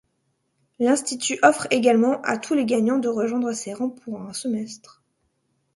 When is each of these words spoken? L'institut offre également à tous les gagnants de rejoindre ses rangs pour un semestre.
L'institut 0.79 1.37
offre 1.43 1.67
également 1.69 2.23
à 2.23 2.39
tous 2.39 2.55
les 2.55 2.65
gagnants 2.65 2.97
de 2.97 3.07
rejoindre 3.07 3.51
ses 3.53 3.75
rangs 3.75 3.91
pour 3.91 4.19
un 4.19 4.33
semestre. 4.33 5.03